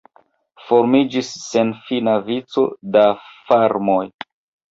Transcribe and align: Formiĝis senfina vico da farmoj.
Formiĝis 0.69 1.27
senfina 1.49 2.15
vico 2.29 2.65
da 2.97 3.05
farmoj. 3.51 4.03